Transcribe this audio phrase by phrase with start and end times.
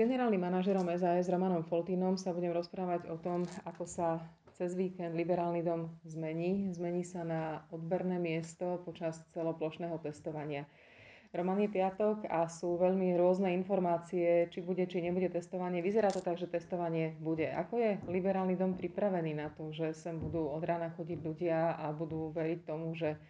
[0.00, 4.16] generálnym manažerom SAS Romanom Foltínom sa budem rozprávať o tom, ako sa
[4.56, 6.72] cez víkend liberálny dom zmení.
[6.72, 10.64] Zmení sa na odberné miesto počas celoplošného testovania.
[11.36, 15.84] Roman je piatok a sú veľmi rôzne informácie, či bude, či nebude testovanie.
[15.84, 17.52] Vyzerá to tak, že testovanie bude.
[17.52, 21.92] Ako je liberálny dom pripravený na to, že sem budú od rána chodiť ľudia a
[21.92, 23.20] budú veriť tomu, že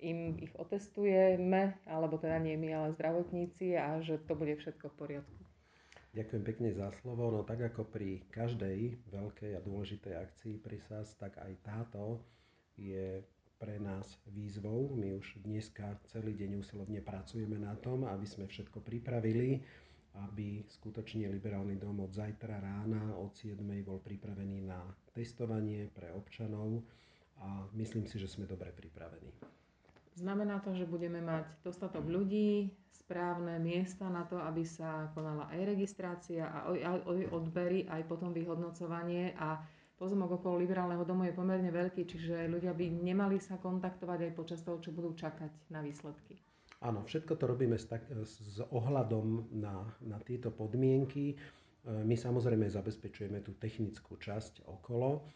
[0.00, 4.96] im ich otestujeme, alebo teda nie my, ale zdravotníci a že to bude všetko v
[4.96, 5.53] poriadku.
[6.14, 7.26] Ďakujem pekne za slovo.
[7.34, 12.22] No tak ako pri každej veľkej a dôležitej akcii pri SAS, tak aj táto
[12.78, 13.18] je
[13.58, 14.94] pre nás výzvou.
[14.94, 19.58] My už dneska celý deň usilovne pracujeme na tom, aby sme všetko pripravili,
[20.30, 23.58] aby skutočne Liberálny dom od zajtra rána od 7.
[23.82, 26.86] bol pripravený na testovanie pre občanov
[27.42, 29.34] a myslím si, že sme dobre pripravení.
[30.14, 32.70] Znamená to, že budeme mať dostatok ľudí,
[33.04, 39.36] správne miesta na to, aby sa konala aj registrácia a aj odbery, aj potom vyhodnocovanie
[39.36, 39.60] a
[40.00, 44.64] pozemok okolo liberálneho domu je pomerne veľký, čiže ľudia by nemali sa kontaktovať aj počas
[44.64, 46.40] toho, čo budú čakať na výsledky.
[46.80, 51.36] Áno, všetko to robíme s, tak, s ohľadom na, na tieto podmienky.
[51.84, 55.28] My samozrejme zabezpečujeme tú technickú časť okolo,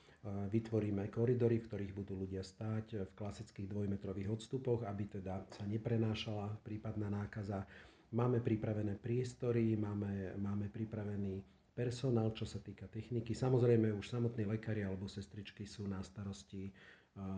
[0.49, 6.57] vytvoríme koridory, v ktorých budú ľudia stáť v klasických dvojmetrových odstupoch, aby teda sa neprenášala
[6.65, 7.69] prípadná nákaza.
[8.17, 11.45] Máme pripravené priestory, máme, máme pripravený
[11.77, 13.37] personál, čo sa týka techniky.
[13.37, 16.73] Samozrejme už samotní lekári alebo sestričky sú na starosti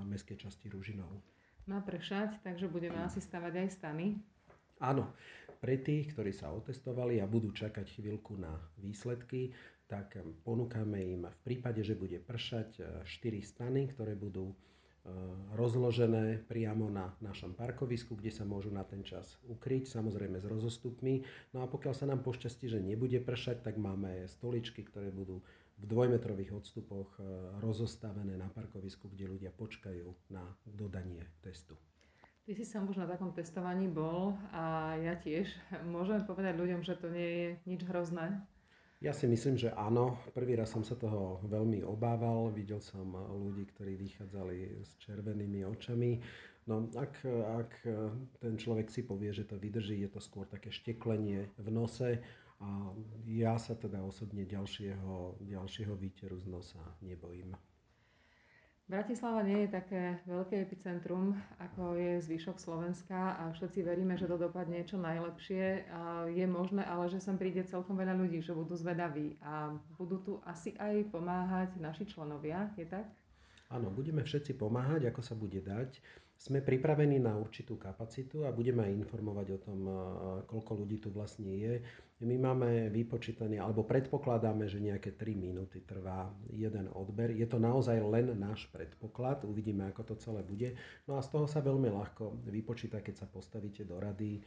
[0.07, 1.11] mestskej časti Ružinov.
[1.67, 4.07] Má pršať, takže budeme asi stavať aj stany.
[4.81, 5.13] Áno,
[5.61, 9.53] pre tých, ktorí sa otestovali a budú čakať chvíľku na výsledky,
[9.85, 14.55] tak ponúkame im v prípade, že bude pršať 4 e, stany, ktoré budú e,
[15.59, 21.27] rozložené priamo na našom parkovisku, kde sa môžu na ten čas ukryť, samozrejme s rozostupmi.
[21.53, 25.43] No a pokiaľ sa nám pošťastí, že nebude pršať, tak máme stoličky, ktoré budú
[25.81, 27.27] v dvojmetrových odstupoch e,
[27.59, 31.75] rozostavené na parkovisku, kde ľudia počkajú na dodanie testu.
[32.51, 35.47] Ty si sám už na takom testovaní bol a ja tiež.
[35.87, 38.43] Môžeme povedať ľuďom, že to nie je nič hrozné?
[38.99, 40.19] Ja si myslím, že áno.
[40.35, 42.51] Prvý raz som sa toho veľmi obával.
[42.51, 46.19] Videl som ľudí, ktorí vychádzali s červenými očami.
[46.67, 47.23] No ak,
[47.63, 47.71] ak
[48.43, 52.19] ten človek si povie, že to vydrží, je to skôr také šteklenie v nose.
[52.59, 52.91] A
[53.31, 57.55] ja sa teda osobne ďalšieho, ďalšieho výteru z nosa nebojím.
[58.91, 64.35] Bratislava nie je také veľké epicentrum, ako je zvyšok Slovenska a všetci veríme, že to
[64.35, 65.87] dopadne čo najlepšie.
[66.35, 70.33] Je možné ale, že sem príde celkom veľa ľudí, že budú zvedaví a budú tu
[70.43, 73.07] asi aj pomáhať naši členovia, je tak?
[73.71, 76.03] Áno, budeme všetci pomáhať, ako sa bude dať.
[76.41, 79.79] Sme pripravení na určitú kapacitu a budeme aj informovať o tom,
[80.49, 81.85] koľko ľudí tu vlastne je.
[82.25, 87.31] My máme vypočítané, alebo predpokladáme, že nejaké 3 minúty trvá jeden odber.
[87.37, 90.75] Je to naozaj len náš predpoklad, uvidíme, ako to celé bude.
[91.05, 94.41] No a z toho sa veľmi ľahko vypočíta, keď sa postavíte do rady,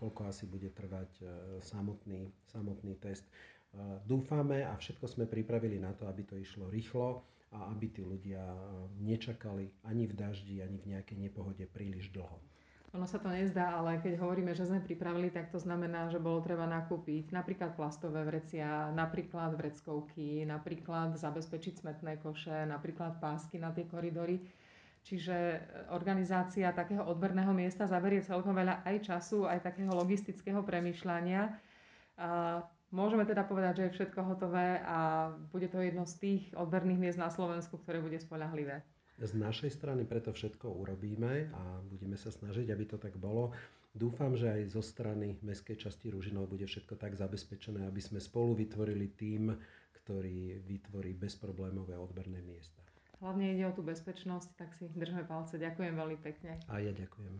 [0.00, 1.24] koľko asi bude trvať e,
[1.60, 3.26] samotný, samotný test.
[3.74, 8.02] E, dúfame a všetko sme pripravili na to, aby to išlo rýchlo a aby tí
[8.06, 8.42] ľudia
[9.02, 12.38] nečakali ani v daždi, ani v nejakej nepohode príliš dlho.
[12.94, 16.38] Ono sa to nezdá, ale keď hovoríme, že sme pripravili, tak to znamená, že bolo
[16.38, 23.90] treba nakúpiť napríklad plastové vrecia, napríklad vreckovky, napríklad zabezpečiť smetné koše, napríklad pásky na tie
[23.90, 24.38] koridory.
[25.02, 25.60] Čiže eh,
[25.90, 31.50] organizácia takého odberného miesta zaberie celkom veľa aj času, aj takého logistického premyšľania.
[32.14, 32.62] A
[32.92, 37.18] Môžeme teda povedať, že je všetko hotové a bude to jedno z tých odberných miest
[37.18, 38.84] na Slovensku, ktoré bude spolahlivé.
[39.22, 43.54] Z našej strany preto všetko urobíme a budeme sa snažiť, aby to tak bolo.
[43.94, 48.58] Dúfam, že aj zo strany Mestskej časti Ružinov bude všetko tak zabezpečené, aby sme spolu
[48.58, 49.54] vytvorili tým,
[50.02, 52.82] ktorý vytvorí bezproblémové odberné miesta.
[53.22, 55.62] Hlavne ide o tú bezpečnosť, tak si držme palce.
[55.62, 56.58] Ďakujem veľmi pekne.
[56.66, 57.38] A ja ďakujem.